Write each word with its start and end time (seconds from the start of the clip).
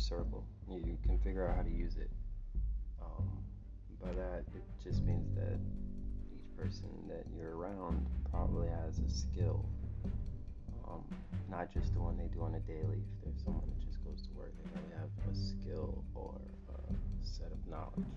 circle. 0.00 0.44
You 0.68 0.96
can 1.04 1.18
figure 1.18 1.46
out 1.46 1.56
how 1.56 1.62
to 1.62 1.70
use 1.70 1.96
it. 1.96 2.10
Um, 3.00 3.28
by 4.02 4.12
that, 4.12 4.44
it 4.54 4.64
just 4.82 5.02
means 5.04 5.34
that 5.36 5.58
each 6.34 6.48
person 6.56 6.88
that 7.08 7.26
you're 7.36 7.56
around 7.56 8.06
probably 8.30 8.68
has 8.68 8.98
a 8.98 9.10
skill. 9.10 9.64
Um, 10.88 11.04
not 11.50 11.72
just 11.72 11.94
the 11.94 12.00
one 12.00 12.16
they 12.16 12.26
do 12.34 12.42
on 12.42 12.54
a 12.54 12.60
daily. 12.60 13.04
If 13.06 13.24
there's 13.24 13.44
someone 13.44 13.62
that 13.68 13.86
just 13.86 14.02
goes 14.02 14.22
to 14.22 14.30
work, 14.34 14.52
they 14.58 14.66
probably 14.72 14.96
have 14.98 15.10
a 15.30 15.34
skill 15.36 16.02
or 16.14 16.40
a 16.74 16.92
set 17.22 17.52
of 17.52 17.60
knowledge. 17.70 18.10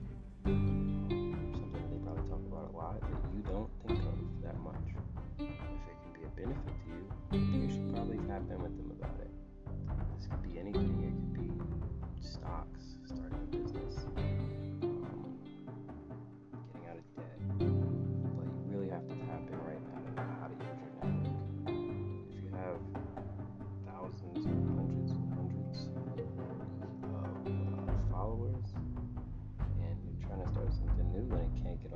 Something 0.44 1.78
that 1.78 1.90
they 1.94 2.02
probably 2.02 2.26
talk 2.26 2.42
about 2.50 2.74
a 2.74 2.76
lot 2.78 3.02
that 3.02 3.22
you 3.36 3.44
don't 3.46 3.70
think 3.86 4.00
of 4.02 4.18
that 4.42 4.58
much. 4.66 4.88
If 5.38 5.46
it 5.46 5.98
can 6.02 6.12
be 6.18 6.26
a 6.26 6.32
benefit 6.34 6.74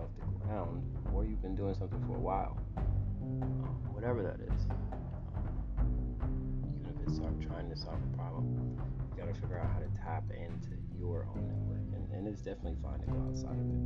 off 0.07 0.15
the 0.31 0.45
ground, 0.45 0.83
or 1.13 1.25
you've 1.25 1.41
been 1.41 1.55
doing 1.55 1.75
something 1.75 2.01
for 2.07 2.15
a 2.15 2.19
while, 2.19 2.57
um, 2.77 2.83
whatever 3.91 4.23
that 4.23 4.39
is, 4.39 4.61
um, 5.81 6.29
even 6.79 6.95
if 6.95 7.07
it's 7.07 7.19
uh, 7.19 7.27
trying 7.45 7.69
to 7.69 7.75
solve 7.75 7.99
a 8.13 8.17
problem, 8.17 8.77
you 9.11 9.17
got 9.17 9.27
to 9.33 9.39
figure 9.39 9.59
out 9.59 9.69
how 9.73 9.79
to 9.79 9.89
tap 9.99 10.23
into 10.31 10.77
your 10.97 11.27
own 11.35 11.47
network. 11.47 11.83
And, 11.93 12.07
and 12.13 12.27
it's 12.27 12.41
definitely 12.41 12.77
fine 12.81 12.99
to 12.99 13.07
go 13.07 13.17
outside 13.27 13.57
of 13.59 13.67
it, 13.67 13.83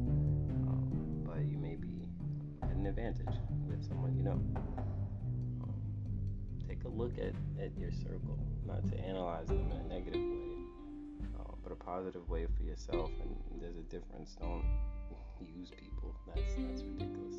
um, 0.69 1.23
but 1.25 1.41
you 1.45 1.57
may 1.57 1.75
be 1.75 2.07
at 2.63 2.71
an 2.71 2.85
advantage 2.85 3.35
with 3.67 3.83
someone 3.87 4.15
you 4.15 4.23
know. 4.23 4.39
Um, 5.63 5.73
take 6.67 6.83
a 6.85 6.89
look 6.89 7.17
at, 7.17 7.33
at 7.61 7.77
your 7.77 7.91
circle, 7.91 8.37
not 8.65 8.85
to 8.91 8.99
analyze 8.99 9.47
them 9.47 9.69
in 9.71 9.77
a 9.77 9.89
negative 9.89 10.21
way, 10.21 10.50
positive 11.91 12.29
way 12.29 12.47
for 12.57 12.63
yourself. 12.63 13.11
And 13.21 13.61
there's 13.61 13.75
a 13.75 13.83
difference. 13.83 14.37
Don't 14.39 14.63
use 15.41 15.71
people. 15.71 16.15
That's 16.27 16.53
that's 16.55 16.83
ridiculous. 16.83 17.35